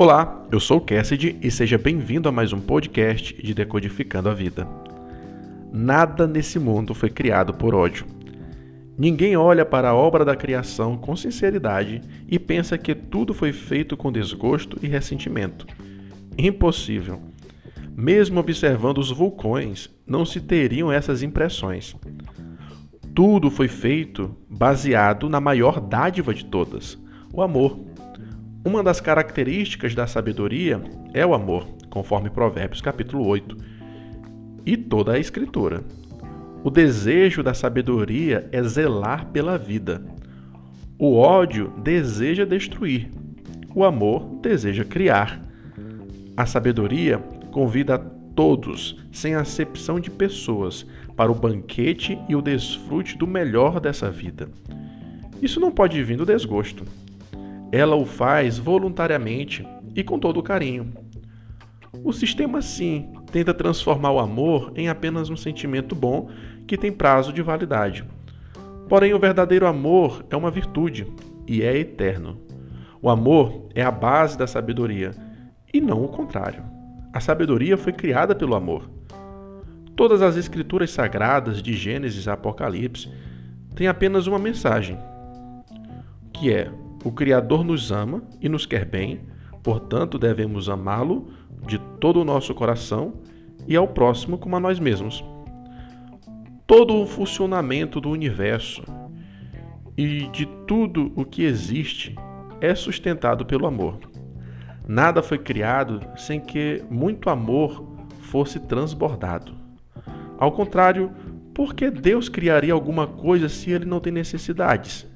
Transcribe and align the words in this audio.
Olá, 0.00 0.46
eu 0.52 0.60
sou 0.60 0.76
o 0.78 0.80
Cassidy 0.80 1.36
e 1.42 1.50
seja 1.50 1.76
bem-vindo 1.76 2.28
a 2.28 2.32
mais 2.32 2.52
um 2.52 2.60
podcast 2.60 3.34
de 3.42 3.52
Decodificando 3.52 4.28
a 4.28 4.32
Vida. 4.32 4.64
Nada 5.72 6.24
nesse 6.24 6.56
mundo 6.56 6.94
foi 6.94 7.10
criado 7.10 7.52
por 7.52 7.74
ódio. 7.74 8.06
Ninguém 8.96 9.36
olha 9.36 9.66
para 9.66 9.88
a 9.88 9.94
obra 9.96 10.24
da 10.24 10.36
criação 10.36 10.96
com 10.96 11.16
sinceridade 11.16 12.00
e 12.28 12.38
pensa 12.38 12.78
que 12.78 12.94
tudo 12.94 13.34
foi 13.34 13.52
feito 13.52 13.96
com 13.96 14.12
desgosto 14.12 14.78
e 14.80 14.86
ressentimento. 14.86 15.66
Impossível. 16.38 17.20
Mesmo 17.96 18.38
observando 18.38 18.98
os 18.98 19.10
vulcões, 19.10 19.90
não 20.06 20.24
se 20.24 20.40
teriam 20.40 20.92
essas 20.92 21.24
impressões. 21.24 21.96
Tudo 23.12 23.50
foi 23.50 23.66
feito 23.66 24.30
baseado 24.48 25.28
na 25.28 25.40
maior 25.40 25.80
dádiva 25.80 26.32
de 26.32 26.44
todas, 26.44 26.96
o 27.32 27.42
amor. 27.42 27.97
Uma 28.68 28.82
das 28.82 29.00
características 29.00 29.94
da 29.94 30.06
sabedoria 30.06 30.78
é 31.14 31.24
o 31.24 31.32
amor, 31.32 31.66
conforme 31.88 32.28
Provérbios 32.28 32.82
capítulo 32.82 33.26
8, 33.26 33.56
e 34.66 34.76
toda 34.76 35.12
a 35.12 35.18
escritura. 35.18 35.82
O 36.62 36.68
desejo 36.68 37.42
da 37.42 37.54
sabedoria 37.54 38.46
é 38.52 38.62
zelar 38.62 39.24
pela 39.28 39.56
vida. 39.56 40.02
O 40.98 41.16
ódio 41.16 41.72
deseja 41.82 42.44
destruir. 42.44 43.10
O 43.74 43.84
amor 43.84 44.38
deseja 44.42 44.84
criar. 44.84 45.42
A 46.36 46.44
sabedoria 46.44 47.16
convida 47.50 47.94
a 47.94 47.98
todos, 47.98 49.02
sem 49.10 49.34
acepção 49.34 49.98
de 49.98 50.10
pessoas, 50.10 50.84
para 51.16 51.32
o 51.32 51.34
banquete 51.34 52.18
e 52.28 52.36
o 52.36 52.42
desfrute 52.42 53.16
do 53.16 53.26
melhor 53.26 53.80
dessa 53.80 54.10
vida. 54.10 54.50
Isso 55.40 55.58
não 55.58 55.72
pode 55.72 56.02
vir 56.02 56.18
do 56.18 56.26
desgosto. 56.26 56.84
Ela 57.70 57.96
o 57.96 58.04
faz 58.04 58.58
voluntariamente 58.58 59.66
e 59.94 60.02
com 60.02 60.18
todo 60.18 60.38
o 60.38 60.42
carinho. 60.42 60.92
O 62.04 62.12
sistema, 62.12 62.62
sim, 62.62 63.12
tenta 63.30 63.52
transformar 63.52 64.12
o 64.12 64.18
amor 64.18 64.72
em 64.76 64.88
apenas 64.88 65.30
um 65.30 65.36
sentimento 65.36 65.94
bom 65.94 66.30
que 66.66 66.76
tem 66.76 66.92
prazo 66.92 67.32
de 67.32 67.42
validade. 67.42 68.04
Porém, 68.88 69.12
o 69.12 69.18
verdadeiro 69.18 69.66
amor 69.66 70.24
é 70.30 70.36
uma 70.36 70.50
virtude 70.50 71.06
e 71.46 71.62
é 71.62 71.76
eterno. 71.76 72.40
O 73.02 73.08
amor 73.08 73.68
é 73.74 73.82
a 73.82 73.90
base 73.90 74.36
da 74.36 74.46
sabedoria 74.46 75.12
e 75.72 75.80
não 75.80 76.04
o 76.04 76.08
contrário. 76.08 76.62
A 77.12 77.20
sabedoria 77.20 77.76
foi 77.76 77.92
criada 77.92 78.34
pelo 78.34 78.54
amor. 78.54 78.88
Todas 79.96 80.22
as 80.22 80.36
escrituras 80.36 80.90
sagradas, 80.90 81.62
de 81.62 81.74
Gênesis 81.74 82.28
a 82.28 82.34
Apocalipse, 82.34 83.10
têm 83.74 83.88
apenas 83.88 84.26
uma 84.26 84.38
mensagem, 84.38 84.98
que 86.32 86.52
é 86.52 86.70
o 87.04 87.12
Criador 87.12 87.64
nos 87.64 87.92
ama 87.92 88.22
e 88.40 88.48
nos 88.48 88.66
quer 88.66 88.84
bem, 88.84 89.20
portanto 89.62 90.18
devemos 90.18 90.68
amá-lo 90.68 91.28
de 91.66 91.78
todo 92.00 92.20
o 92.20 92.24
nosso 92.24 92.54
coração 92.54 93.14
e 93.66 93.76
ao 93.76 93.86
próximo 93.86 94.38
como 94.38 94.56
a 94.56 94.60
nós 94.60 94.78
mesmos. 94.78 95.24
Todo 96.66 96.96
o 96.96 97.06
funcionamento 97.06 98.00
do 98.00 98.10
universo 98.10 98.82
e 99.96 100.28
de 100.28 100.46
tudo 100.66 101.12
o 101.16 101.24
que 101.24 101.42
existe 101.42 102.14
é 102.60 102.74
sustentado 102.74 103.44
pelo 103.46 103.66
amor. 103.66 103.98
Nada 104.86 105.22
foi 105.22 105.38
criado 105.38 106.00
sem 106.16 106.40
que 106.40 106.82
muito 106.90 107.28
amor 107.28 107.86
fosse 108.22 108.58
transbordado. 108.60 109.52
Ao 110.38 110.52
contrário, 110.52 111.10
por 111.54 111.74
que 111.74 111.90
Deus 111.90 112.28
criaria 112.28 112.72
alguma 112.72 113.06
coisa 113.06 113.48
se 113.48 113.70
ele 113.70 113.84
não 113.84 114.00
tem 114.00 114.12
necessidades? 114.12 115.06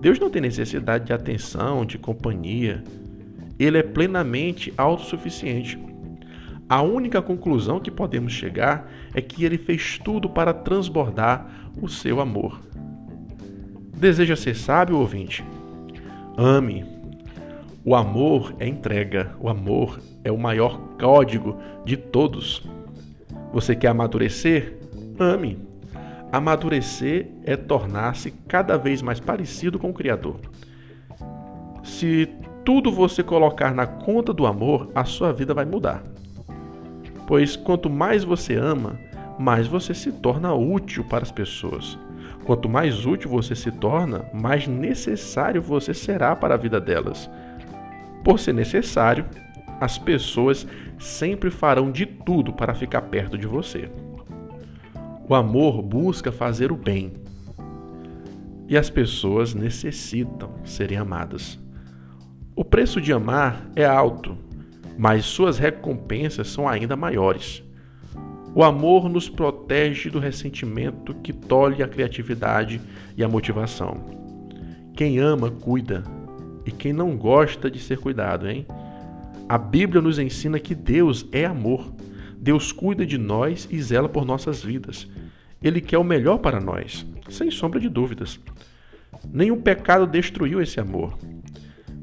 Deus 0.00 0.18
não 0.18 0.30
tem 0.30 0.40
necessidade 0.40 1.06
de 1.06 1.12
atenção, 1.12 1.84
de 1.84 1.98
companhia. 1.98 2.82
Ele 3.58 3.78
é 3.78 3.82
plenamente 3.82 4.72
autossuficiente. 4.76 5.78
A 6.68 6.82
única 6.82 7.20
conclusão 7.20 7.80
que 7.80 7.90
podemos 7.90 8.32
chegar 8.32 8.90
é 9.12 9.20
que 9.20 9.44
ele 9.44 9.58
fez 9.58 9.98
tudo 9.98 10.30
para 10.30 10.54
transbordar 10.54 11.70
o 11.80 11.88
seu 11.88 12.20
amor. 12.20 12.60
Deseja 13.96 14.36
ser 14.36 14.54
sábio, 14.54 14.96
ouvinte? 14.96 15.44
Ame. 16.36 16.86
O 17.84 17.94
amor 17.94 18.54
é 18.58 18.66
entrega, 18.66 19.34
o 19.38 19.48
amor 19.48 20.00
é 20.24 20.30
o 20.30 20.38
maior 20.38 20.78
código 20.98 21.58
de 21.84 21.96
todos. 21.96 22.62
Você 23.52 23.74
quer 23.74 23.88
amadurecer? 23.88 24.78
Ame. 25.18 25.69
Amadurecer 26.32 27.28
é 27.44 27.56
tornar-se 27.56 28.30
cada 28.46 28.78
vez 28.78 29.02
mais 29.02 29.18
parecido 29.18 29.78
com 29.78 29.90
o 29.90 29.94
Criador. 29.94 30.36
Se 31.82 32.28
tudo 32.64 32.92
você 32.92 33.22
colocar 33.22 33.74
na 33.74 33.86
conta 33.86 34.32
do 34.32 34.46
amor, 34.46 34.90
a 34.94 35.04
sua 35.04 35.32
vida 35.32 35.52
vai 35.52 35.64
mudar. 35.64 36.04
Pois 37.26 37.56
quanto 37.56 37.90
mais 37.90 38.22
você 38.22 38.54
ama, 38.54 38.98
mais 39.38 39.66
você 39.66 39.92
se 39.92 40.12
torna 40.12 40.54
útil 40.54 41.04
para 41.04 41.22
as 41.24 41.32
pessoas. 41.32 41.98
Quanto 42.44 42.68
mais 42.68 43.06
útil 43.06 43.30
você 43.30 43.54
se 43.56 43.72
torna, 43.72 44.24
mais 44.32 44.66
necessário 44.66 45.60
você 45.60 45.92
será 45.92 46.36
para 46.36 46.54
a 46.54 46.58
vida 46.58 46.80
delas. 46.80 47.28
Por 48.22 48.38
ser 48.38 48.52
necessário, 48.52 49.24
as 49.80 49.98
pessoas 49.98 50.66
sempre 50.98 51.50
farão 51.50 51.90
de 51.90 52.06
tudo 52.06 52.52
para 52.52 52.74
ficar 52.74 53.02
perto 53.02 53.38
de 53.38 53.46
você. 53.46 53.90
O 55.30 55.34
amor 55.36 55.80
busca 55.80 56.32
fazer 56.32 56.72
o 56.72 56.76
bem. 56.76 57.12
E 58.68 58.76
as 58.76 58.90
pessoas 58.90 59.54
necessitam 59.54 60.50
serem 60.64 60.98
amadas. 60.98 61.56
O 62.56 62.64
preço 62.64 63.00
de 63.00 63.12
amar 63.12 63.70
é 63.76 63.84
alto, 63.84 64.36
mas 64.98 65.24
suas 65.24 65.56
recompensas 65.56 66.48
são 66.48 66.68
ainda 66.68 66.96
maiores. 66.96 67.62
O 68.56 68.64
amor 68.64 69.08
nos 69.08 69.28
protege 69.28 70.10
do 70.10 70.18
ressentimento 70.18 71.14
que 71.22 71.32
tolhe 71.32 71.80
a 71.80 71.86
criatividade 71.86 72.80
e 73.16 73.22
a 73.22 73.28
motivação. 73.28 74.04
Quem 74.96 75.20
ama, 75.20 75.48
cuida, 75.48 76.02
e 76.66 76.72
quem 76.72 76.92
não 76.92 77.16
gosta 77.16 77.70
de 77.70 77.78
ser 77.78 77.98
cuidado, 78.00 78.48
hein? 78.48 78.66
A 79.48 79.56
Bíblia 79.56 80.02
nos 80.02 80.18
ensina 80.18 80.58
que 80.58 80.74
Deus 80.74 81.24
é 81.30 81.44
amor. 81.44 81.88
Deus 82.36 82.72
cuida 82.72 83.06
de 83.06 83.16
nós 83.16 83.68
e 83.70 83.80
zela 83.80 84.08
por 84.08 84.24
nossas 84.24 84.60
vidas. 84.60 85.06
Ele 85.62 85.80
quer 85.80 85.98
o 85.98 86.04
melhor 86.04 86.38
para 86.38 86.60
nós, 86.60 87.06
sem 87.28 87.50
sombra 87.50 87.78
de 87.78 87.88
dúvidas. 87.88 88.40
Nenhum 89.30 89.60
pecado 89.60 90.06
destruiu 90.06 90.60
esse 90.60 90.80
amor. 90.80 91.18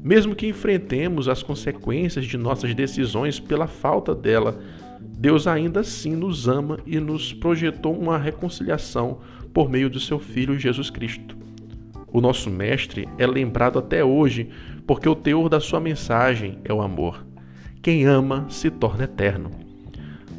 Mesmo 0.02 0.34
que 0.34 0.46
enfrentemos 0.46 1.28
as 1.28 1.42
consequências 1.42 2.24
de 2.24 2.36
nossas 2.36 2.74
decisões 2.74 3.40
pela 3.40 3.66
falta 3.66 4.14
dela, 4.14 4.60
Deus 5.00 5.46
ainda 5.46 5.80
assim 5.80 6.14
nos 6.14 6.46
ama 6.46 6.78
e 6.86 7.00
nos 7.00 7.32
projetou 7.32 7.98
uma 7.98 8.16
reconciliação 8.16 9.18
por 9.52 9.68
meio 9.68 9.90
do 9.90 9.98
seu 9.98 10.20
Filho 10.20 10.58
Jesus 10.58 10.90
Cristo. 10.90 11.36
O 12.12 12.20
nosso 12.20 12.48
Mestre 12.48 13.08
é 13.18 13.26
lembrado 13.26 13.78
até 13.78 14.04
hoje 14.04 14.48
porque 14.86 15.08
o 15.08 15.16
teor 15.16 15.48
da 15.48 15.60
sua 15.60 15.80
mensagem 15.80 16.58
é 16.64 16.72
o 16.72 16.80
amor. 16.80 17.26
Quem 17.82 18.04
ama 18.04 18.46
se 18.48 18.70
torna 18.70 19.04
eterno. 19.04 19.50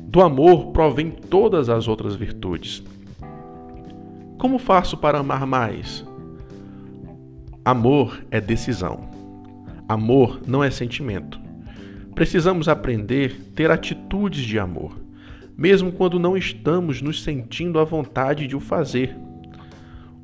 Do 0.08 0.22
amor 0.22 0.72
provém 0.72 1.12
todas 1.12 1.70
as 1.70 1.88
outras 1.88 2.16
virtudes. 2.16 2.84
Como 4.40 4.58
faço 4.58 4.96
para 4.96 5.20
amar 5.20 5.46
mais? 5.46 6.06
Amor 7.66 8.24
é 8.32 8.40
decisão. 8.40 9.10
Amor 9.86 10.40
não 10.48 10.64
é 10.64 10.72
sentimento. 10.72 11.38
Precisamos 12.16 12.70
aprender 12.70 13.38
a 13.38 13.54
ter 13.54 13.70
atitudes 13.70 14.46
de 14.46 14.58
amor, 14.58 14.98
mesmo 15.58 15.92
quando 15.92 16.18
não 16.18 16.38
estamos 16.38 17.02
nos 17.02 17.22
sentindo 17.22 17.80
à 17.80 17.84
vontade 17.84 18.48
de 18.48 18.56
o 18.56 18.62
fazer. 18.62 19.14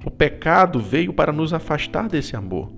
O 0.05 0.09
pecado 0.09 0.79
veio 0.79 1.11
para 1.11 1.33
nos 1.33 1.51
afastar 1.51 2.07
desse 2.07 2.37
amor. 2.37 2.71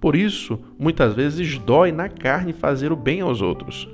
Por 0.00 0.14
isso, 0.14 0.60
muitas 0.78 1.12
vezes 1.12 1.58
dói 1.58 1.90
na 1.90 2.08
carne 2.08 2.52
fazer 2.52 2.92
o 2.92 2.96
bem 2.96 3.20
aos 3.20 3.42
outros. 3.42 3.88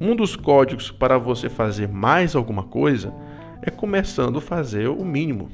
Um 0.00 0.14
dos 0.14 0.36
códigos 0.36 0.92
para 0.92 1.18
você 1.18 1.48
fazer 1.48 1.88
mais 1.88 2.36
alguma 2.36 2.62
coisa 2.62 3.12
é 3.62 3.70
começando 3.70 4.38
a 4.38 4.42
fazer 4.42 4.88
o 4.88 5.04
mínimo. 5.04 5.50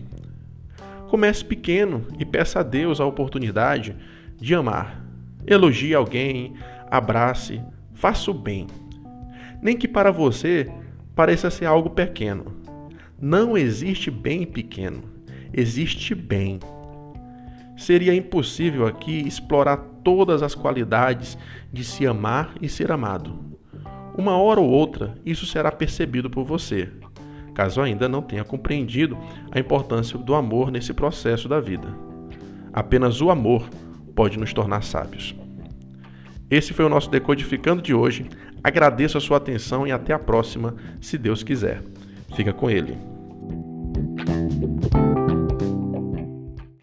Comece 1.08 1.44
pequeno 1.44 2.06
e 2.18 2.24
peça 2.24 2.60
a 2.60 2.62
Deus 2.62 3.00
a 3.00 3.06
oportunidade 3.06 3.96
de 4.36 4.54
amar. 4.54 5.04
Elogie 5.46 5.94
alguém, 5.94 6.54
abrace, 6.90 7.60
faça 7.92 8.30
o 8.30 8.34
bem. 8.34 8.66
Nem 9.62 9.76
que 9.76 9.88
para 9.88 10.10
você 10.10 10.70
pareça 11.14 11.50
ser 11.50 11.66
algo 11.66 11.90
pequeno. 11.90 12.46
Não 13.20 13.56
existe 13.56 14.10
bem 14.10 14.44
pequeno, 14.44 15.02
existe 15.52 16.14
bem. 16.14 16.58
Seria 17.76 18.14
impossível 18.14 18.86
aqui 18.86 19.26
explorar 19.26 19.76
todas 20.02 20.42
as 20.42 20.54
qualidades 20.54 21.38
de 21.72 21.84
se 21.84 22.06
amar 22.06 22.54
e 22.60 22.68
ser 22.68 22.92
amado. 22.92 23.38
Uma 24.16 24.36
hora 24.36 24.60
ou 24.60 24.68
outra, 24.68 25.14
isso 25.24 25.46
será 25.46 25.72
percebido 25.72 26.30
por 26.30 26.44
você 26.44 26.90
caso 27.54 27.80
ainda 27.80 28.08
não 28.08 28.20
tenha 28.20 28.44
compreendido 28.44 29.16
a 29.50 29.58
importância 29.58 30.18
do 30.18 30.34
amor 30.34 30.70
nesse 30.70 30.92
processo 30.92 31.48
da 31.48 31.60
vida. 31.60 31.88
Apenas 32.72 33.20
o 33.20 33.30
amor 33.30 33.68
pode 34.14 34.38
nos 34.38 34.52
tornar 34.52 34.82
sábios. 34.82 35.34
Esse 36.50 36.72
foi 36.72 36.84
o 36.84 36.88
nosso 36.88 37.10
Decodificando 37.10 37.80
de 37.80 37.94
hoje. 37.94 38.26
Agradeço 38.62 39.16
a 39.16 39.20
sua 39.20 39.36
atenção 39.36 39.86
e 39.86 39.92
até 39.92 40.12
a 40.12 40.18
próxima, 40.18 40.74
se 41.00 41.16
Deus 41.16 41.42
quiser. 41.42 41.82
Fica 42.34 42.52
com 42.52 42.68
ele. 42.68 43.13